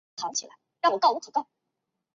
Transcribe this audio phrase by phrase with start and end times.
[0.15, 0.49] 他就读时则曾经
[0.81, 1.47] 两度骨折。